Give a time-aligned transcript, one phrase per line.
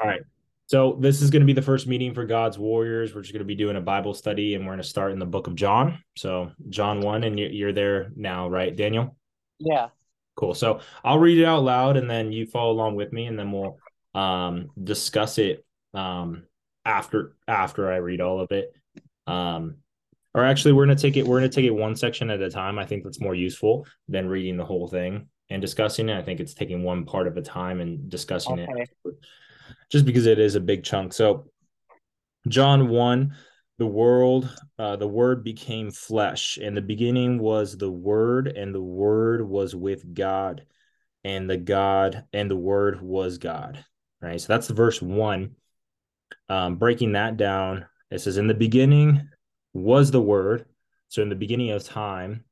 [0.00, 0.20] All right.
[0.68, 3.14] So this is going to be the first meeting for God's warriors.
[3.14, 5.20] We're just going to be doing a Bible study, and we're going to start in
[5.20, 6.02] the book of John.
[6.16, 9.16] So John one, and you're there now, right, Daniel?
[9.60, 9.88] Yeah.
[10.34, 10.54] Cool.
[10.54, 13.52] So I'll read it out loud, and then you follow along with me, and then
[13.52, 13.78] we'll
[14.14, 15.64] um, discuss it
[15.94, 16.42] um,
[16.84, 18.74] after after I read all of it.
[19.28, 19.76] Um,
[20.34, 21.26] or actually, we're going to take it.
[21.26, 22.78] We're going to take it one section at a time.
[22.78, 26.18] I think that's more useful than reading the whole thing and discussing it.
[26.18, 28.82] I think it's taking one part of a time and discussing okay.
[28.82, 29.14] it
[29.90, 31.12] just because it is a big chunk.
[31.12, 31.50] So,
[32.48, 33.34] John 1,
[33.78, 34.48] the world,
[34.78, 36.58] uh, the word became flesh.
[36.60, 40.64] and the beginning was the word, and the word was with God,
[41.24, 43.84] and the God and the word was God.
[44.22, 44.40] Right.
[44.40, 45.56] So that's verse one.
[46.48, 49.28] Um, breaking that down, it says, In the beginning
[49.74, 50.64] was the word.
[51.08, 52.44] So in the beginning of time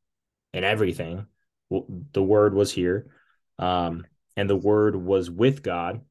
[0.52, 1.26] and everything,
[1.70, 3.06] the word was here.
[3.58, 4.06] Um,
[4.36, 6.02] and the word was with God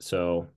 [0.00, 0.48] so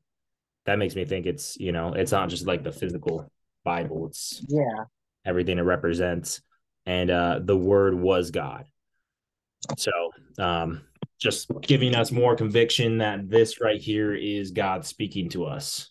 [0.65, 3.31] that makes me think it's, you know, it's not just like the physical
[3.63, 4.85] Bible, it's yeah,
[5.25, 6.41] everything it represents.
[6.85, 8.65] And uh the word was God.
[9.77, 9.91] So
[10.37, 10.81] um
[11.19, 15.89] just giving us more conviction that this right here is God speaking to us.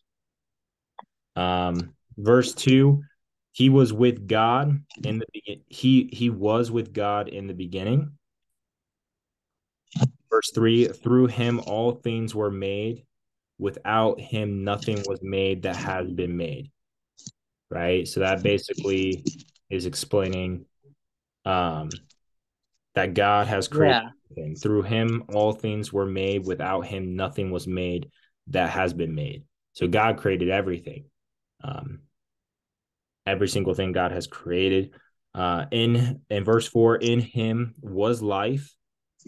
[1.36, 3.02] Um verse 2
[3.52, 8.12] he was with God in the begin he he was with God in the beginning.
[10.30, 13.04] Verse 3 through him all things were made
[13.58, 16.70] without him nothing was made that has been made
[17.70, 18.06] right?
[18.06, 19.24] So that basically
[19.70, 20.64] is explaining
[21.44, 21.90] um
[22.94, 24.54] that god has created yeah.
[24.60, 26.46] through him all things were made.
[26.46, 28.10] Without him nothing was made
[28.48, 29.44] that has been made.
[29.74, 31.04] So god created everything.
[31.62, 32.00] Um
[33.26, 34.94] every single thing god has created.
[35.34, 38.74] Uh in in verse 4 in him was life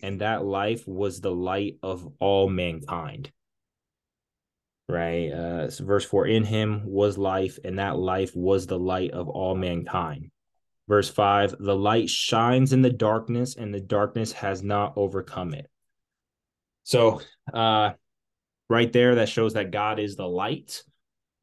[0.03, 3.31] and that life was the light of all mankind
[4.91, 5.30] right?
[5.30, 9.55] Uh, verse 4 In him was life, and that life was the light of all
[9.55, 10.30] mankind.
[10.88, 15.70] Verse 5 The light shines in the darkness, and the darkness has not overcome it.
[16.82, 17.20] So,
[17.53, 17.92] uh,
[18.69, 20.82] right there, that shows that God is the light,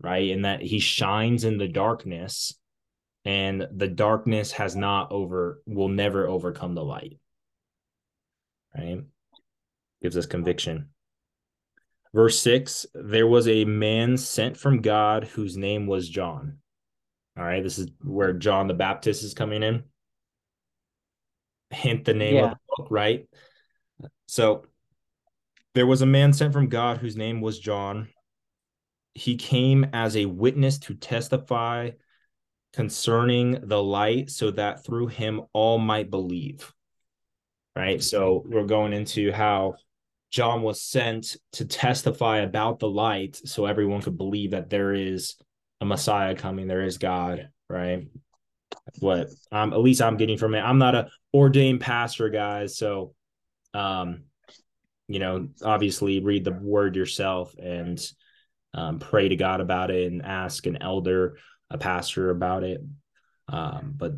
[0.01, 0.31] right?
[0.31, 2.53] And that he shines in the darkness,
[3.23, 7.17] and the darkness has not over, will never overcome the light,
[8.75, 9.01] right?
[10.01, 10.89] Gives us conviction.
[12.13, 16.59] Verse 6 There was a man sent from God whose name was John.
[17.37, 19.83] All right, this is where John the Baptist is coming in.
[21.69, 22.45] Hint the name yeah.
[22.45, 23.27] of the book, right?
[24.27, 24.65] So
[25.75, 28.09] there was a man sent from God whose name was John.
[29.13, 31.91] He came as a witness to testify
[32.73, 36.73] concerning the light so that through him all might believe.
[37.75, 38.01] Right.
[38.01, 39.75] So we're going into how
[40.29, 45.35] John was sent to testify about the light so everyone could believe that there is
[45.79, 48.07] a Messiah coming, there is God, right?
[48.99, 50.59] What um at least I'm getting from it.
[50.59, 53.13] I'm not a ordained pastor, guys, so
[53.73, 54.23] um
[55.07, 57.99] you know, obviously read the word yourself and
[58.73, 61.37] um, pray to God about it and ask an elder,
[61.69, 62.81] a pastor about it.
[63.47, 64.13] Um, but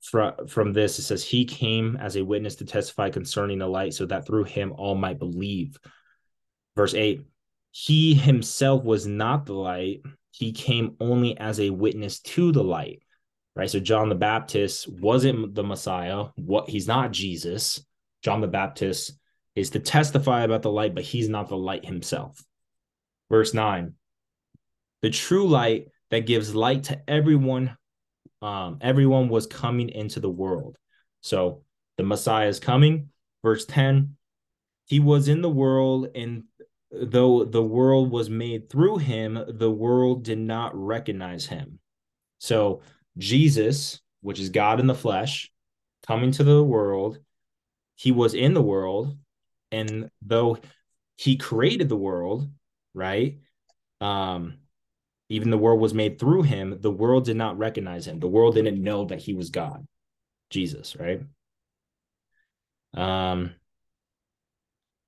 [0.00, 3.94] from from this it says he came as a witness to testify concerning the light
[3.94, 5.78] so that through him all might believe.
[6.76, 7.22] Verse 8
[7.72, 10.02] he himself was not the light.
[10.32, 13.02] He came only as a witness to the light.
[13.54, 13.70] Right?
[13.70, 16.26] So john the baptist wasn't the messiah.
[16.36, 17.84] What he's not jesus.
[18.22, 19.12] John the baptist
[19.54, 22.42] is to testify about the light but he's not the light himself.
[23.28, 23.94] Verse 9
[25.02, 27.76] the true light that gives light to everyone
[28.42, 30.76] um, everyone was coming into the world.
[31.20, 31.62] So
[31.96, 33.10] the Messiah is coming.
[33.42, 34.16] Verse 10
[34.86, 36.44] He was in the world, and
[36.90, 41.78] though the world was made through him, the world did not recognize him.
[42.38, 42.82] So
[43.18, 45.50] Jesus, which is God in the flesh,
[46.06, 47.18] coming to the world,
[47.96, 49.16] he was in the world,
[49.70, 50.58] and though
[51.16, 52.50] he created the world,
[52.94, 53.38] right?
[54.00, 54.54] Um,
[55.30, 58.18] even the world was made through him, the world did not recognize him.
[58.18, 59.86] The world didn't know that he was God,
[60.50, 61.22] Jesus, right?
[62.94, 63.54] Um,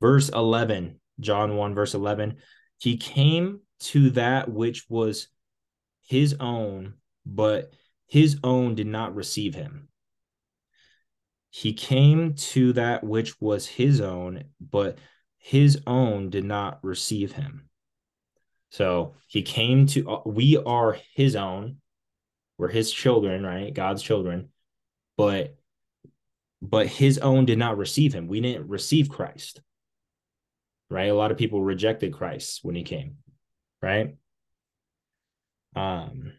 [0.01, 2.37] verse 11, John 1, verse 11,
[2.79, 5.27] he came to that which was
[6.03, 6.95] his own,
[7.27, 7.73] but
[8.07, 9.89] his own did not receive him.
[11.51, 14.99] He came to that which was his own, but
[15.39, 17.69] his own did not receive him.
[18.73, 21.77] So he came to, uh, we are his own.
[22.57, 23.73] We're his children, right?
[23.73, 24.49] God's children.
[25.19, 25.57] But,
[26.63, 28.29] but his own did not receive him.
[28.29, 29.61] We didn't receive Christ.
[30.89, 31.11] right?
[31.11, 33.17] A lot of people rejected Christ when he came,
[33.83, 34.17] right?
[35.77, 36.33] Um,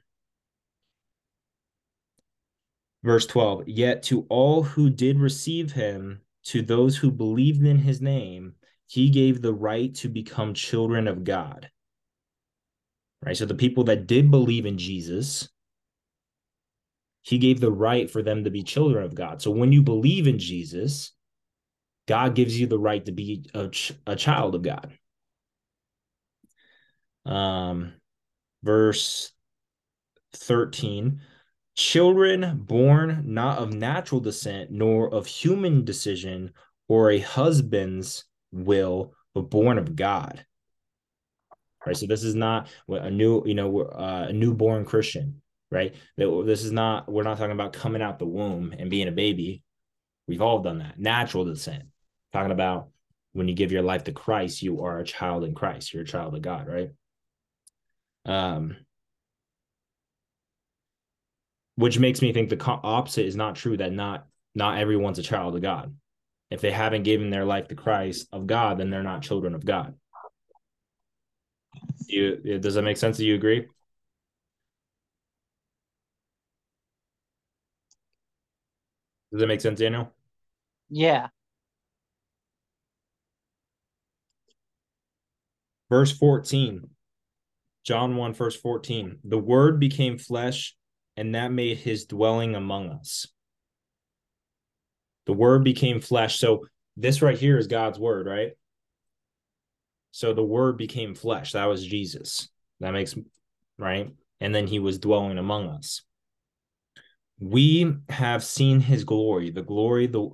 [3.04, 8.02] verse 12 Yet to all who did receive him, to those who believed in his
[8.02, 8.56] name,
[8.88, 11.70] he gave the right to become children of God.
[13.26, 13.38] Right?
[13.38, 15.50] So the people that did believe in Jesus,
[17.22, 19.42] he gave the right for them to be children of God.
[19.42, 21.14] So when you believe in Jesus,
[22.08, 24.92] God gives you the right to be a, ch- a child of God.
[27.26, 27.94] Um,
[28.64, 29.32] verse
[30.36, 31.22] 13
[31.76, 36.52] children born not of natural descent nor of human decision
[36.88, 40.46] or a husband's will but born of god
[41.86, 41.98] right?
[41.98, 45.42] So this is not a new you know uh, a newborn christian
[45.74, 45.96] right?
[46.18, 49.64] This is not we're not talking about coming out the womb and being a baby.
[50.28, 51.00] We've all done that.
[51.00, 51.86] Natural descent.
[52.32, 52.90] Talking about
[53.34, 55.94] when you give your life to christ you are a child in christ.
[55.94, 56.92] You're a child of god right?
[58.26, 58.78] Um
[61.76, 65.56] which makes me think the opposite is not true that not not everyone's a child
[65.56, 65.96] of god.
[66.52, 69.66] If they haven't given their life to christ of god then they're not children of
[69.66, 69.96] god
[72.08, 73.66] you does that make sense do you agree
[79.32, 80.12] does that make sense daniel
[80.90, 81.28] yeah
[85.90, 86.90] verse 14
[87.84, 90.76] john 1 verse 14 the word became flesh
[91.16, 93.28] and that made his dwelling among us.
[95.26, 96.40] The word became flesh.
[96.40, 96.66] So
[96.98, 98.52] this right here is God's word, right?
[100.14, 101.54] So the word became flesh.
[101.54, 102.48] That was Jesus.
[102.80, 103.16] That makes
[103.80, 104.14] right.
[104.40, 106.04] And then he was dwelling among us.
[107.40, 110.30] We have seen his glory, the glory the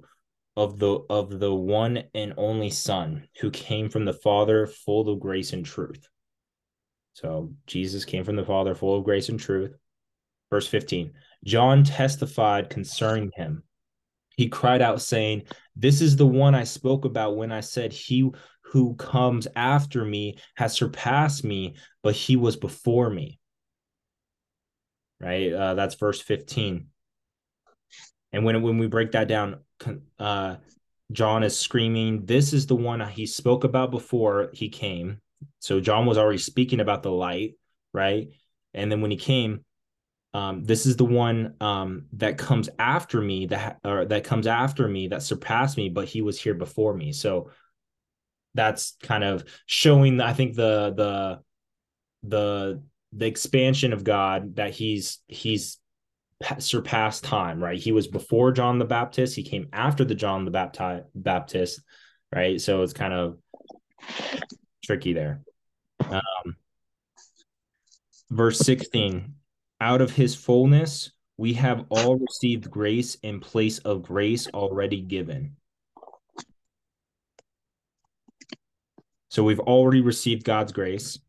[0.58, 5.22] of the of the one and only Son who came from the Father, full of
[5.22, 6.06] grace and truth.
[7.14, 9.72] So Jesus came from the Father, full of grace and truth.
[10.50, 11.14] Verse 15
[11.46, 13.64] John testified concerning him.
[14.36, 15.44] He cried out, saying,
[15.76, 18.30] This is the one I spoke about when I said, He
[18.72, 23.40] who comes after me has surpassed me, but he was before me.
[25.20, 25.52] Right?
[25.52, 26.88] Uh, that's verse 15.
[28.32, 29.58] And when, when we break that down,
[30.20, 30.58] uh,
[31.12, 35.20] John is screaming, This is the one he spoke about before he came.
[35.60, 37.56] So John was already speaking about the light,
[37.92, 38.30] right?
[38.76, 39.66] And then when he came,
[40.36, 44.88] um, this is the one um, that comes after me that or that comes after
[44.88, 47.50] me that surpassed me but he was here before me so
[48.56, 51.40] that's kind of showing i think the the
[52.24, 52.82] the
[53.14, 55.80] the expansion of god that he's he's
[56.60, 57.80] surpassed time right?
[57.80, 59.36] He was before john the baptist.
[59.36, 61.82] He came after the john the baptist baptist
[62.34, 62.62] right?
[62.62, 63.38] So it's kind of
[64.84, 65.42] tricky there.
[66.10, 66.56] Um
[68.30, 69.34] verse 16
[69.82, 75.56] out of his fullness, we have all received grace in place of grace already given.
[79.30, 81.20] So we've already received God's grace.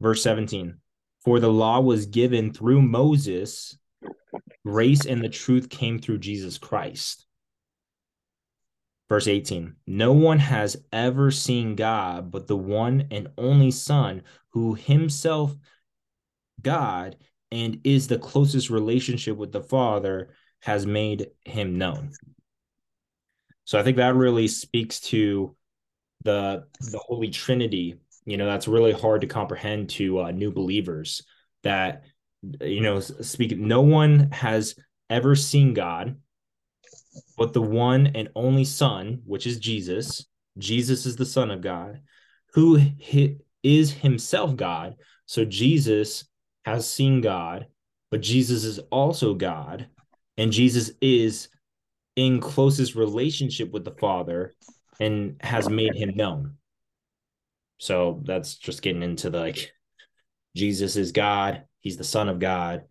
[0.00, 0.78] Verse 17
[1.24, 3.76] For the law was given through Moses,
[4.64, 7.26] grace and the truth came through Jesus Christ.
[9.08, 14.74] Verse 18 No one has ever seen God but the one and only Son, who
[14.74, 15.54] himself,
[16.62, 17.16] God,
[17.50, 20.30] and is the closest relationship with the Father
[20.60, 22.12] has made him known.
[23.64, 25.56] So I think that really speaks to
[26.22, 27.96] the the Holy Trinity.
[28.24, 31.22] You know, that's really hard to comprehend to uh, new believers.
[31.62, 32.04] That
[32.60, 33.58] you know, speak.
[33.58, 34.74] No one has
[35.08, 36.16] ever seen God,
[37.36, 40.26] but the one and only Son, which is Jesus.
[40.58, 42.00] Jesus is the Son of God,
[42.54, 42.80] who
[43.62, 44.96] is Himself God.
[45.26, 46.24] So Jesus
[46.64, 47.66] has seen God,
[48.10, 49.86] but Jesus is also God,
[50.36, 51.48] and Jesus is
[52.16, 54.52] in closest relationship with the Father
[55.00, 56.56] and has made him known.
[57.78, 59.72] So that's just getting into the like
[60.54, 62.84] Jesus is God, he's the Son of God,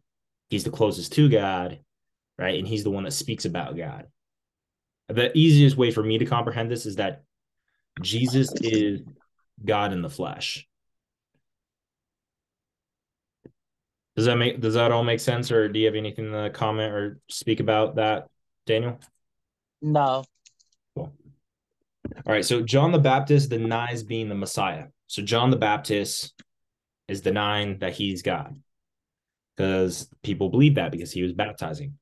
[0.49, 1.79] he's the closest to God,
[2.37, 2.57] right?
[2.57, 4.07] And he's the one that speaks about God.
[5.07, 7.23] The easiest way for me to comprehend this is that
[8.01, 9.01] Jesus is
[9.63, 10.67] God in the flesh.
[14.15, 16.93] Does that make does that all make sense, or do you have anything to comment
[16.93, 18.27] or speak about that,
[18.65, 18.99] Daniel?
[19.81, 20.25] No.
[22.25, 22.45] All right.
[22.45, 24.85] So John the Baptist denies being the Messiah.
[25.07, 26.33] So John the Baptist
[27.07, 28.57] is denying that he's God
[29.55, 31.97] because people believe that because he was baptizing.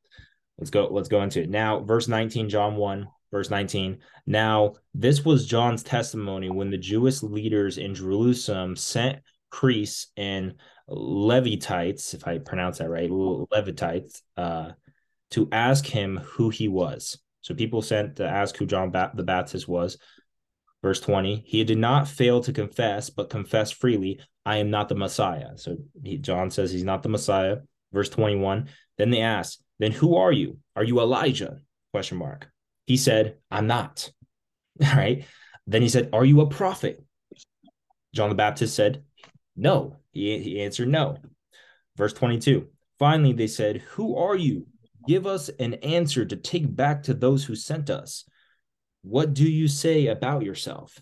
[0.58, 0.88] Let's go.
[0.92, 1.82] Let's go into it now.
[1.82, 4.00] Verse nineteen, John one, verse 19.
[4.26, 9.20] Now, this was John's testimony when the Jewish leaders in Jerusalem sent
[9.52, 10.56] priests and
[10.90, 14.72] Levitites, if I pronounce that right, Levitites, uh,
[15.32, 17.20] to ask him who he was.
[17.48, 19.98] So people sent to ask who John ba- the Baptist was.
[20.84, 24.96] Verse 20, he did not fail to confess, but confessed freely, I am not the
[24.96, 25.58] Messiah.
[25.58, 27.60] So he, John says he's not the Messiah.
[27.94, 30.58] Verse 21, then they asked, then who are you?
[30.76, 31.62] Are you Elijah?
[31.94, 32.50] Question mark.
[32.86, 34.12] He said, I'm not.
[34.84, 35.24] All right.
[35.68, 37.02] Then he said, Are you a prophet?
[38.14, 39.04] John the Baptist said,
[39.56, 39.96] No.
[40.12, 41.18] He, he answered no.
[41.96, 42.68] Verse 22.
[43.00, 44.66] Finally, they said, Who are you?
[45.08, 48.26] Give us an answer to take back to those who sent us.
[49.04, 51.02] What do you say about yourself?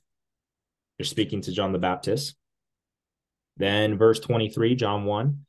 [0.97, 2.35] They're speaking to John the Baptist.
[3.57, 5.45] Then, verse 23, John 1.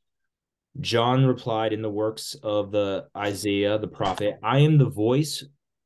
[0.79, 5.43] John replied in the works of the Isaiah the prophet, I am the voice,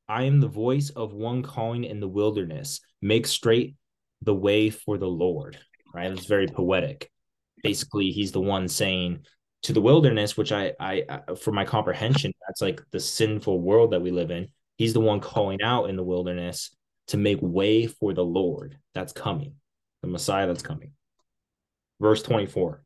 [0.08, 3.76] I am the voice of one calling in the wilderness, make straight
[4.22, 5.58] the way for the Lord.
[5.94, 6.12] Right?
[6.12, 7.10] It's very poetic.
[7.64, 9.26] Basically, he's the one saying
[9.64, 11.04] to the wilderness, which I, I,
[11.40, 14.48] for my comprehension, that's like the sinful world that we live in.
[14.78, 16.76] He's the one calling out in the wilderness
[17.08, 19.56] to make way for the Lord that's coming,
[20.02, 20.94] the Messiah that's coming.
[22.00, 22.84] Verse 24.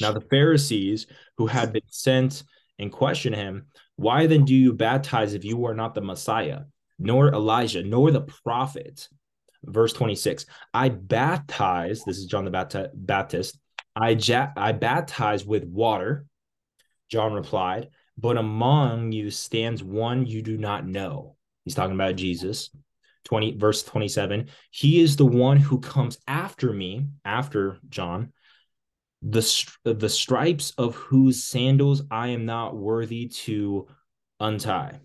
[0.00, 2.42] Now the Pharisees who had been sent
[2.78, 6.62] and questioned him, Why then do you baptize if you are not the Messiah,
[6.98, 9.08] nor Elijah, nor the prophet?
[9.62, 13.58] Verse 26 I baptize, this is John the Baptist,
[13.96, 16.26] I, ja- I baptize with water.
[17.10, 21.36] John replied, But among you stands one you do not know.
[21.64, 22.70] He's talking about Jesus.
[23.24, 28.30] 20 verse 27 he is the one who comes after me after john
[29.24, 33.88] the the stripes of whose sandals I am not worthy to
[34.38, 35.00] untie.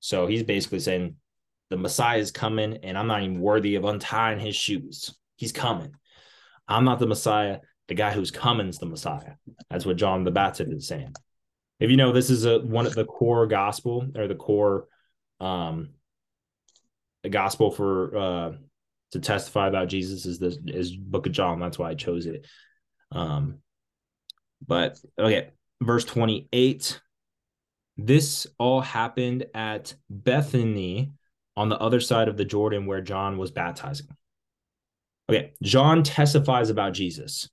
[0.00, 1.16] So he's basically saying
[1.70, 5.14] the Messiah is coming and I'm not even worthy of untying his shoes.
[5.36, 5.94] He's coming.
[6.68, 7.60] I'm not the Messiah.
[7.88, 9.34] The guy who's coming is the Messiah.
[9.70, 11.14] That's what John the Baptist is saying.
[11.80, 14.86] If you know, this is a one of the core gospel or the core
[15.40, 15.90] um
[17.22, 18.52] the gospel for uh
[19.12, 21.60] to testify about Jesus is this is book of John.
[21.60, 22.46] That's why I chose it.
[23.12, 23.58] Um,
[24.66, 25.50] but okay,
[25.80, 27.00] verse 28.
[27.96, 31.12] This all happened at Bethany
[31.56, 34.08] on the other side of the Jordan where John was baptizing.
[35.30, 37.48] Okay, John testifies about Jesus.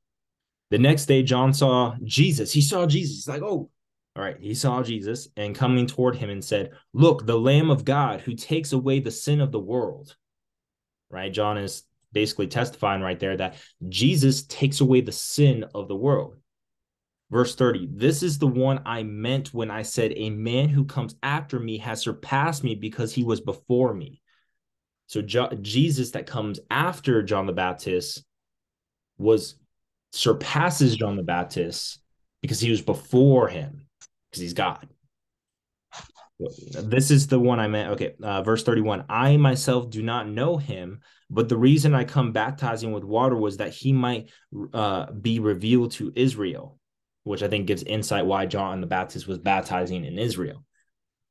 [0.72, 2.52] The next day, John saw Jesus.
[2.52, 3.18] He saw Jesus.
[3.18, 3.70] He's like, oh,
[4.16, 4.38] all right.
[4.40, 8.34] He saw Jesus and coming toward him and said, Look, the Lamb of God who
[8.34, 10.16] takes away the sin of the world.
[11.10, 11.32] Right?
[11.32, 13.56] John is basically testifying right there that
[13.88, 16.36] Jesus takes away the sin of the world.
[17.30, 21.16] Verse 30 This is the one I meant when I said, A man who comes
[21.24, 24.22] after me has surpassed me because he was before me.
[25.08, 28.24] So Jesus that comes after John the Baptist
[29.18, 29.56] was
[30.12, 32.00] surpasses John the Baptist
[32.42, 33.88] because he was before him
[34.30, 34.88] because he's God.
[36.40, 37.92] This is the one I meant.
[37.92, 39.06] Okay, uh, verse 31.
[39.10, 43.58] I myself do not know him, but the reason I come baptizing with water was
[43.58, 44.30] that he might
[44.74, 46.80] uh, be revealed to Israel,
[47.24, 50.64] which I think gives insight why John the Baptist was baptizing in Israel.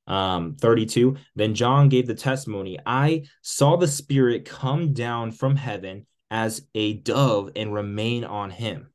[0.07, 1.17] Um, 32.
[1.35, 6.95] Then John gave the testimony I saw the Spirit come down from heaven as a
[6.95, 8.91] dove and remain on him.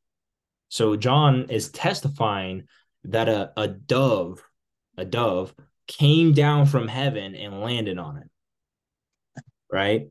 [0.69, 2.63] So John is testifying
[3.05, 4.43] that a, a dove,
[4.97, 5.53] a dove
[5.87, 8.29] came down from heaven and landed on it.
[9.71, 10.07] Right?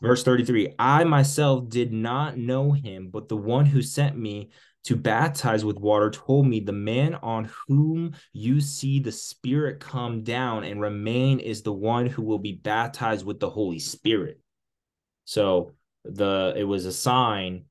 [0.00, 4.50] Verse 33 I myself did not know him, but the one who sent me
[4.84, 10.22] to baptize with water told me, The man on whom you see the Spirit come
[10.22, 14.40] down and remain is the one who will be baptized with the Holy Spirit.
[15.24, 15.72] So
[16.04, 17.64] the it was a sign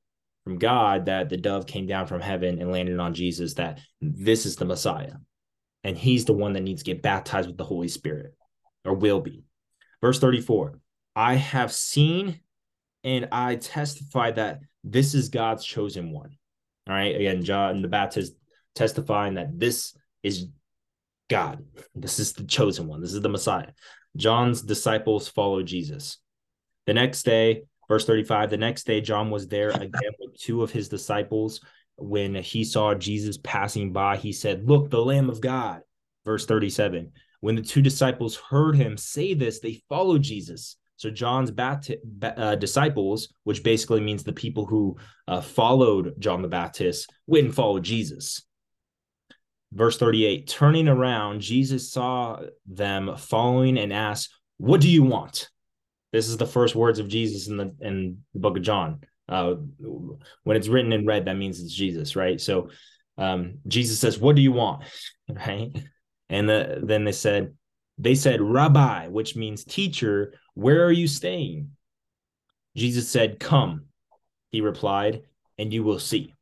[0.44, 4.46] from God that the dove came down from heaven and landed on Jesus that this
[4.46, 5.14] is the Messiah
[5.84, 8.34] and he's the one that needs to get baptized with the Holy Spirit
[8.84, 9.44] or will be.
[10.00, 10.80] Verse 34
[11.16, 12.40] I have seen
[13.04, 16.36] and I testify that this is God's chosen one.
[16.88, 17.14] All right.
[17.14, 18.34] Again, John the Baptist
[18.74, 20.46] testifying that this is
[21.28, 21.64] God.
[21.94, 23.00] This is the chosen one.
[23.00, 23.72] This is the Messiah.
[24.16, 26.18] John's disciples follow Jesus.
[26.86, 30.70] The next day, verse 35, the next day, John was there again with two of
[30.70, 31.60] his disciples
[31.98, 35.82] when he saw Jesus passing by, he said, Look, the Lamb of God.
[36.24, 37.12] Verse 37.
[37.40, 40.76] When the two disciples heard him say this, they followed Jesus.
[40.96, 44.96] So John's bapti- uh, disciples, which basically means the people who
[45.28, 48.42] uh, followed John the Baptist, went and followed Jesus.
[49.72, 55.48] Verse 38 Turning around, Jesus saw them following and asked, What do you want?
[56.12, 59.00] This is the first words of Jesus in the in the book of John.
[59.28, 59.56] Uh,
[60.42, 62.40] when it's written in red, that means it's Jesus, right?
[62.40, 62.70] So
[63.18, 64.84] um, Jesus says, What do you want?
[65.30, 65.76] Right.
[66.30, 67.54] And the, then they said,
[67.98, 71.72] they said, Rabbi, which means teacher, where are you staying?
[72.74, 73.86] Jesus said, Come,
[74.50, 75.22] he replied,
[75.58, 76.34] and you will see.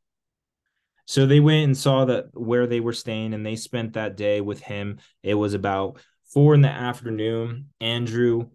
[1.05, 4.39] So they went and saw that where they were staying, and they spent that day
[4.39, 4.99] with him.
[5.21, 5.99] It was about
[6.33, 7.69] four in the afternoon.
[7.81, 8.47] Andrew,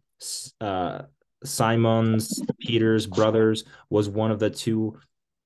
[0.61, 1.03] uh,
[1.45, 4.99] Simon's Peter's brothers, was one of the two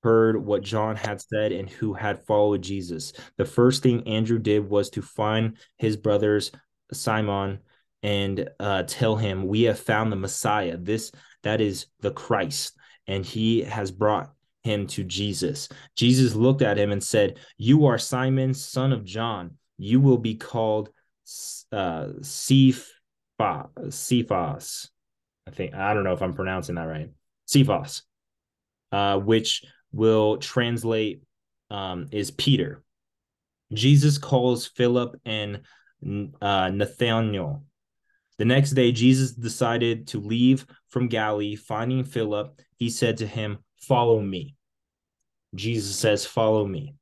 [0.03, 3.13] heard what John had said and who had followed Jesus.
[3.39, 6.53] The first thing Andrew did was to find his brothers
[6.93, 7.59] Simon
[8.05, 10.77] and uh, tell him, "We have found the Messiah.
[10.77, 11.11] This
[11.43, 12.77] that is the Christ,
[13.09, 17.99] and he has brought him to Jesus." Jesus looked at him and said, "You are
[17.99, 19.57] Simon, son of John.
[19.77, 20.91] You will be called
[21.73, 22.93] uh, Cephas.
[23.91, 24.91] Cephas.
[25.47, 27.11] I think I don't know if I'm pronouncing that right.
[27.47, 28.03] Cephas,
[28.93, 31.23] uh, which will translate
[31.71, 32.83] um, is Peter.
[33.73, 35.63] Jesus calls Philip and
[36.41, 37.65] uh, Nathanael.
[38.39, 41.57] The next day, Jesus decided to leave from Galilee.
[41.57, 44.57] Finding Philip, he said to him, Follow me.
[45.55, 46.95] Jesus says, Follow me.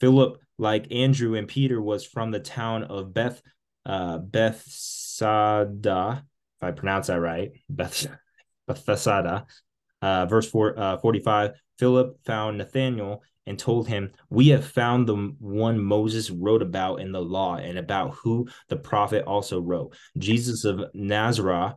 [0.00, 3.40] Philip, like Andrew and Peter, was from the town of Beth
[3.86, 4.18] uh,
[5.12, 6.24] Bethsaida,
[6.58, 8.06] if I pronounce that right, Beth
[8.66, 9.46] Bethsaida.
[10.00, 15.34] Uh, verse four, uh, 45 Philip found Nathanael and told him, We have found the
[15.38, 20.64] one Moses wrote about in the law and about who the prophet also wrote, Jesus
[20.64, 21.74] of Nazareth,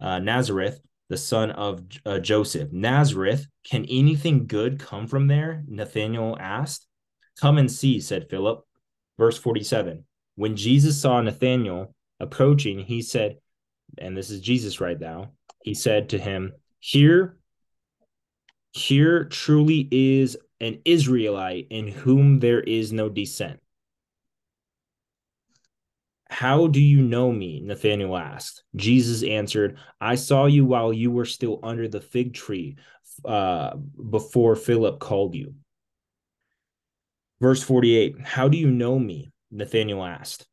[0.00, 2.72] uh, Nazareth, the son of uh, Joseph.
[2.72, 5.62] Nazareth, can anything good come from there?
[5.68, 6.86] Nathanael asked.
[7.40, 8.64] Come and see, said Philip.
[9.18, 10.04] Verse 47
[10.36, 13.38] When Jesus saw Nathanael approaching, he said,
[13.96, 15.32] and this is Jesus right now,
[15.62, 17.38] he said to him, Here
[18.72, 23.60] here truly is an Israelite in whom there is no descent.
[26.30, 27.60] How do you know me?
[27.60, 28.62] Nathanael asked.
[28.76, 32.76] Jesus answered, I saw you while you were still under the fig tree
[33.24, 35.54] uh, before Philip called you.
[37.40, 39.32] Verse 48 How do you know me?
[39.50, 40.46] Nathanael asked.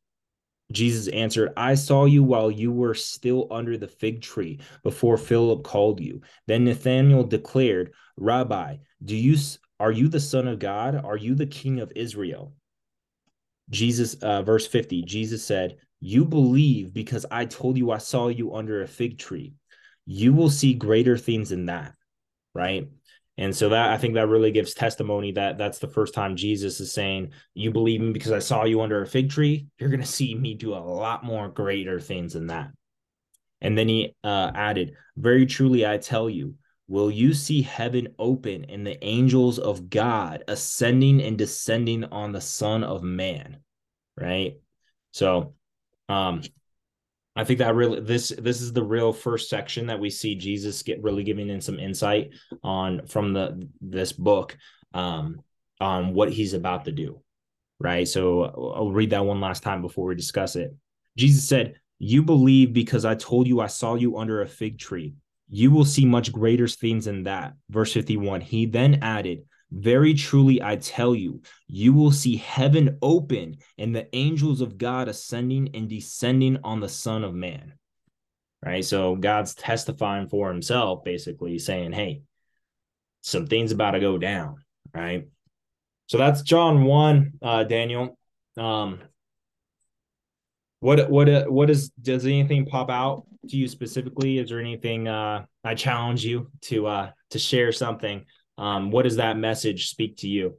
[0.72, 5.62] Jesus answered, I saw you while you were still under the fig tree before Philip
[5.62, 6.22] called you.
[6.46, 9.36] Then Nathanael declared, Rabbi, do you
[9.78, 10.94] are you the son of God?
[11.04, 12.54] Are you the king of Israel?
[13.70, 18.54] Jesus, uh, verse 50, Jesus said, You believe because I told you I saw you
[18.54, 19.54] under a fig tree.
[20.06, 21.94] You will see greater things than that.
[22.54, 22.88] Right.
[23.38, 26.80] And so that I think that really gives testimony that that's the first time Jesus
[26.80, 29.66] is saying, You believe me because I saw you under a fig tree.
[29.78, 32.70] You're going to see me do a lot more greater things than that.
[33.60, 36.54] And then he uh, added, Very truly, I tell you,
[36.88, 42.40] will you see heaven open and the angels of God ascending and descending on the
[42.40, 43.58] Son of Man?
[44.18, 44.54] Right.
[45.12, 45.54] So,
[46.08, 46.42] um,
[47.36, 50.82] I think that really this this is the real first section that we see Jesus
[50.82, 52.30] get really giving in some insight
[52.62, 54.56] on from the this book
[54.94, 55.42] um,
[55.78, 57.20] on what he's about to do.
[57.78, 58.08] Right.
[58.08, 58.44] So
[58.74, 60.74] I'll read that one last time before we discuss it.
[61.18, 65.14] Jesus said, You believe because I told you I saw you under a fig tree.
[65.50, 67.52] You will see much greater things than that.
[67.68, 68.40] Verse 51.
[68.40, 74.08] He then added, very truly, I tell you, you will see heaven open and the
[74.14, 77.74] angels of God ascending and descending on the Son of Man.
[78.64, 78.84] Right.
[78.84, 82.22] So God's testifying for himself, basically saying, hey,
[83.20, 84.64] some things about to go down.
[84.94, 85.28] Right.
[86.06, 88.18] So that's John 1, uh, Daniel.
[88.56, 89.00] Um,
[90.80, 94.38] what what what is does anything pop out to you specifically?
[94.38, 98.24] Is there anything uh I challenge you to uh to share something
[98.58, 100.56] um, what does that message speak to you?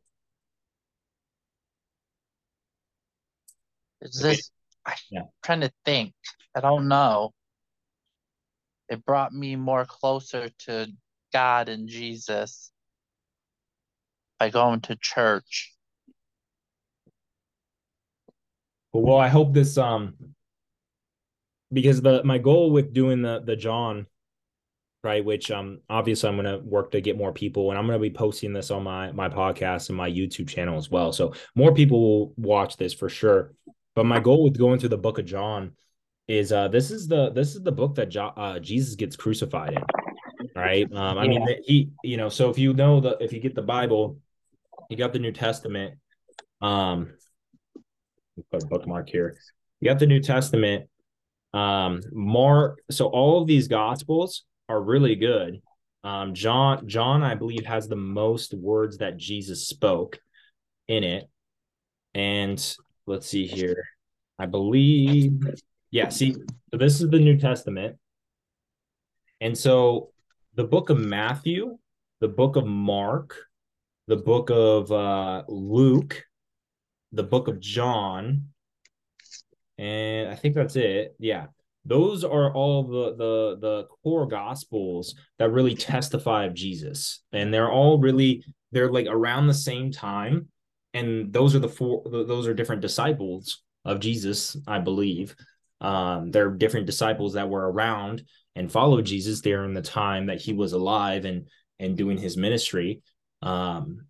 [4.02, 4.52] Is this?
[4.86, 5.22] I'm yeah.
[5.44, 6.14] trying to think.
[6.56, 7.34] I don't know.
[8.90, 10.88] It brought me more closer to
[11.34, 12.72] God and Jesus
[14.40, 15.74] by going to church.
[18.94, 20.16] Well, I hope this um
[21.72, 24.08] because the my goal with doing the the John
[25.04, 25.24] right?
[25.24, 28.02] Which um obviously i'm going to work to get more people and i'm going to
[28.02, 31.12] be posting this on my my podcast and my youtube channel as well.
[31.14, 33.54] So more people will watch this for sure.
[33.96, 35.74] But my goal with going through the book of john
[36.28, 39.74] is uh this is the this is the book that jo- uh, jesus gets crucified
[39.74, 39.84] in
[40.56, 40.92] right?
[40.92, 41.30] Um i yeah.
[41.30, 44.18] mean he you know so if you know the if you get the bible
[44.90, 45.96] you got the new testament
[46.62, 47.14] um
[48.52, 49.36] put a bookmark here.
[49.80, 50.90] You got the new testament
[51.54, 55.62] Um, Mark, so all of these gospels are really good.
[56.04, 60.20] Um, John, John, I believe, has the most words that Jesus spoke
[60.88, 61.30] in it.
[62.14, 62.76] And
[63.06, 63.84] let's see here.
[64.40, 65.42] I believe,
[65.92, 67.98] yeah, see, so this is the New Testament.
[69.42, 70.12] And so
[70.56, 71.78] the book of Matthew,
[72.20, 73.36] the book of Mark,
[74.08, 76.24] the book of uh, Luke,
[77.12, 78.50] the book of John,
[79.78, 81.16] and I think that's it.
[81.20, 81.48] Yeah.
[81.88, 87.22] Those are all the the the core gospels that really testify of Jesus.
[87.32, 90.50] And they're all really they're like around the same time
[90.94, 95.36] and those are the four those are different disciples of Jesus, I believe.
[95.80, 98.24] Um, they're different disciples that were around
[98.56, 101.48] and followed Jesus during the time that he was alive and
[101.80, 103.02] and doing his ministry.
[103.42, 104.08] Um,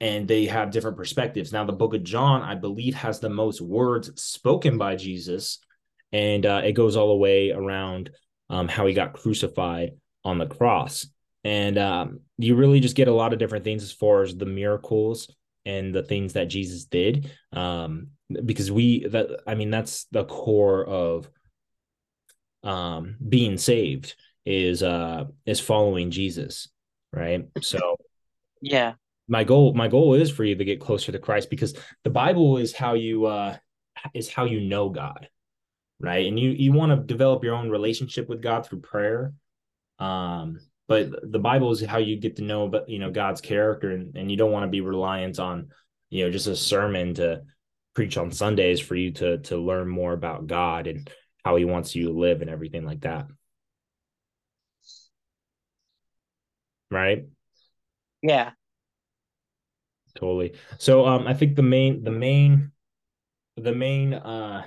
[0.00, 1.52] and they have different perspectives.
[1.52, 5.60] Now, the book of John, I believe, has the most words spoken by Jesus,
[6.14, 8.10] and uh, it goes all the way around
[8.48, 9.90] um, how he got crucified
[10.24, 11.06] on the cross.
[11.42, 14.46] And um, you really just get a lot of different things as far as the
[14.46, 15.28] miracles
[15.66, 17.32] and the things that Jesus did.
[17.52, 18.10] Um,
[18.44, 21.28] because we that I mean that's the core of
[22.62, 24.14] um being saved
[24.46, 26.68] is uh is following Jesus,
[27.12, 27.44] right?
[27.60, 27.96] So
[28.62, 28.94] yeah.
[29.26, 31.74] My goal my goal is for you to get closer to Christ because
[32.04, 33.56] the Bible is how you uh
[34.14, 35.28] is how you know God,
[36.04, 36.26] right?
[36.26, 39.32] And you you want to develop your own relationship with God through prayer.
[39.98, 43.90] Um but the bible is how you get to know about you know god's character
[43.90, 45.68] and, and you don't want to be reliant on
[46.10, 47.42] you know just a sermon to
[47.94, 51.10] preach on sundays for you to to learn more about god and
[51.44, 53.26] how he wants you to live and everything like that
[56.90, 57.24] right
[58.22, 58.50] yeah
[60.16, 62.70] totally so um i think the main the main
[63.56, 64.64] the main uh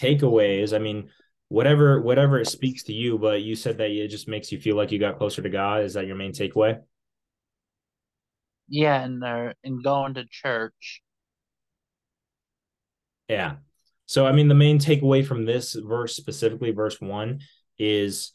[0.00, 1.08] takeaways i mean
[1.50, 4.76] whatever whatever it speaks to you but you said that it just makes you feel
[4.76, 5.82] like you got closer to god.
[5.82, 6.78] Is that your main takeaway?
[8.68, 11.02] Yeah and they're and going to church.
[13.28, 13.56] Yeah.
[14.06, 17.40] So i mean the main takeaway from this verse specifically verse one
[17.78, 18.30] is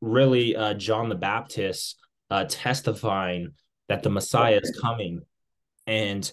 [0.00, 1.98] really uh john the baptist
[2.30, 3.54] uh testifying
[3.88, 5.22] that the messiah is coming.
[5.88, 6.30] And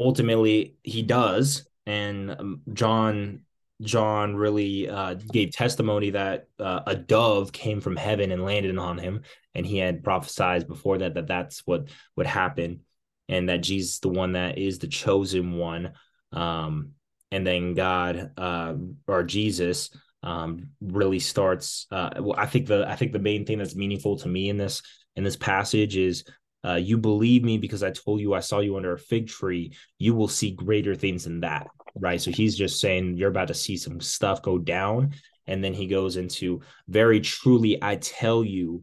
[0.00, 1.64] ultimately he does.
[1.86, 3.45] And um, john
[3.82, 8.98] John really uh, gave testimony that uh, a dove came from heaven and landed on
[8.98, 9.22] him,
[9.54, 12.80] and he had prophesied before that that that's what would happen,
[13.28, 15.92] and that Jesus, the one that is the chosen one,
[16.32, 16.92] um,
[17.30, 18.74] and then God uh,
[19.06, 19.90] or Jesus
[20.22, 21.86] um, really starts.
[21.90, 24.56] Uh, well, I think the I think the main thing that's meaningful to me in
[24.56, 24.82] this
[25.16, 26.24] in this passage is
[26.66, 29.72] uh, you believe me because I told you I saw you under a fig tree.
[29.98, 32.20] You will see greater things than that right?
[32.20, 35.14] So he's just saying you're about to see some stuff go down.
[35.46, 38.82] And then he goes into very truly, I tell you,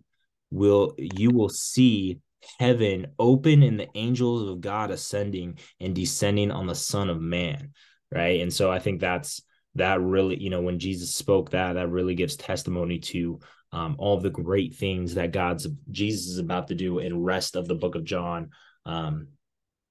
[0.51, 2.19] will you will see
[2.59, 7.71] heaven open and the angels of God ascending and descending on the Son of Man.
[8.11, 8.41] Right.
[8.41, 9.41] And so I think that's
[9.75, 13.39] that really, you know, when Jesus spoke that, that really gives testimony to
[13.73, 17.67] um, all the great things that God's Jesus is about to do in rest of
[17.67, 18.51] the book of John
[18.85, 19.29] um,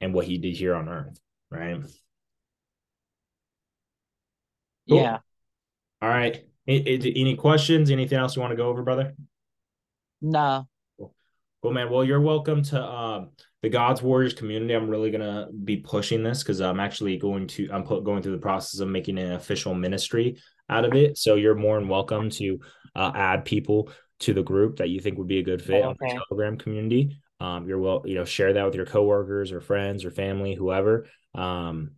[0.00, 1.18] and what he did here on earth.
[1.50, 1.82] Right.
[4.88, 4.98] Cool.
[4.98, 5.18] Yeah.
[6.00, 6.44] All right.
[6.68, 7.90] Any questions?
[7.90, 9.14] Anything else you want to go over, brother?
[10.20, 10.68] No.
[10.96, 11.12] Cool.
[11.60, 11.90] cool, man.
[11.90, 13.30] Well, you're welcome to um,
[13.62, 14.74] the God's Warriors community.
[14.74, 18.32] I'm really gonna be pushing this because I'm actually going to I'm put, going through
[18.32, 20.38] the process of making an official ministry
[20.72, 21.18] out of it.
[21.18, 22.60] So you're more than welcome to
[22.94, 25.88] uh, add people to the group that you think would be a good fit okay.
[25.88, 27.18] on the Telegram community.
[27.40, 31.06] Um, you're well, you know, share that with your coworkers or friends or family, whoever.
[31.34, 31.92] Um,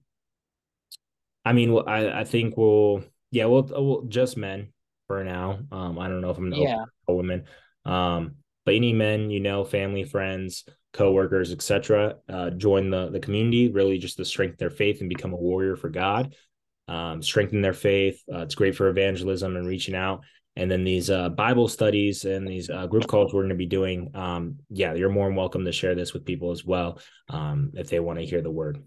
[1.45, 4.73] I mean, I I think we'll yeah we'll, we'll just men
[5.07, 5.61] for now.
[5.71, 7.45] Um, I don't know if I'm yeah women.
[7.85, 13.71] Um, but any men you know, family, friends, coworkers, etc., uh, join the the community.
[13.71, 16.35] Really, just to strengthen their faith and become a warrior for God.
[16.87, 18.23] Um, strengthen their faith.
[18.33, 20.23] Uh, it's great for evangelism and reaching out.
[20.57, 23.66] And then these uh, Bible studies and these uh, group calls we're going to be
[23.66, 24.11] doing.
[24.14, 27.88] Um, yeah, you're more than welcome to share this with people as well um, if
[27.88, 28.83] they want to hear the word.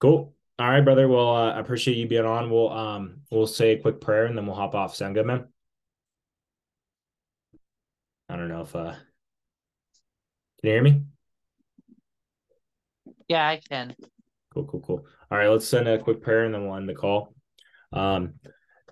[0.00, 0.34] Cool.
[0.58, 1.08] All right, brother.
[1.08, 2.50] Well, uh, I appreciate you being on.
[2.50, 4.94] We'll um we'll say a quick prayer and then we'll hop off.
[4.94, 5.48] Sound good, man?
[8.28, 8.94] I don't know if uh
[10.60, 11.02] can you hear me?
[13.28, 13.94] Yeah, I can.
[14.56, 15.06] Cool, cool, cool.
[15.30, 17.34] All right, let's send a quick prayer and then we'll end the call.
[17.92, 18.36] Um,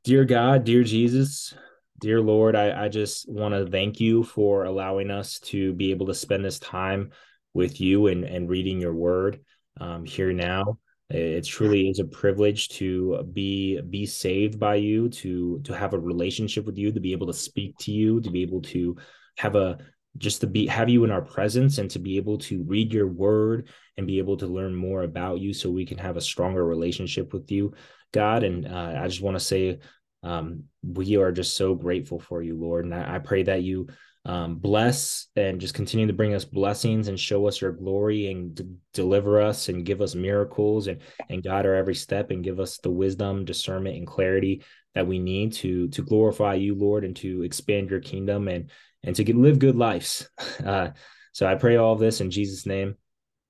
[0.02, 1.54] dear God, dear Jesus,
[1.98, 6.04] dear Lord, I, I just want to thank you for allowing us to be able
[6.08, 7.12] to spend this time
[7.54, 9.40] with you and, and reading your word
[9.80, 10.76] um, here now.
[11.08, 15.98] It truly is a privilege to be be saved by you, to to have a
[15.98, 18.98] relationship with you, to be able to speak to you, to be able to
[19.38, 19.78] have a
[20.18, 23.06] just to be have you in our presence and to be able to read your
[23.06, 26.64] word and be able to learn more about you so we can have a stronger
[26.64, 27.72] relationship with you
[28.12, 28.44] god.
[28.44, 29.78] And uh, i just want to say
[30.22, 32.84] um, we are just so grateful for you lord.
[32.84, 33.88] And i, I pray that you
[34.26, 38.54] um, bless and just continue to bring us blessings and show us your glory and
[38.54, 42.58] d- deliver us and give us miracles and and guide our every step and give
[42.58, 44.62] us the wisdom discernment and clarity
[44.94, 48.48] that we need to to glorify you lord and to expand your kingdom.
[48.48, 48.70] And
[49.04, 50.28] and to get, live good lives.
[50.64, 50.90] Uh,
[51.32, 52.94] so I pray all of this in Jesus' name.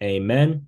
[0.02, 0.66] Amen.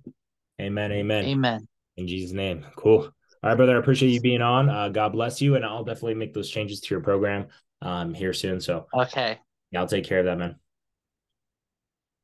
[0.61, 0.91] Amen.
[0.91, 1.25] Amen.
[1.25, 1.67] Amen.
[1.97, 2.63] In Jesus' name.
[2.75, 3.01] Cool.
[3.01, 3.11] All
[3.43, 3.75] right, brother.
[3.75, 4.69] I appreciate you being on.
[4.69, 5.55] Uh, God bless you.
[5.55, 7.47] And I'll definitely make those changes to your program
[7.81, 8.61] um, here soon.
[8.61, 9.39] So, okay.
[9.71, 10.57] Yeah, I'll take care of that, man.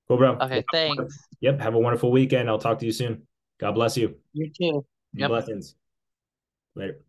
[0.07, 0.37] Cool, bro.
[0.37, 0.63] Okay.
[0.71, 1.17] Thanks.
[1.41, 1.59] Yep.
[1.59, 2.47] Have a wonderful weekend.
[2.49, 3.23] I'll talk to you soon.
[3.59, 4.15] God bless you.
[4.33, 4.85] You too.
[5.13, 5.29] Yep.
[5.29, 5.75] Blessings.
[6.75, 6.99] Later.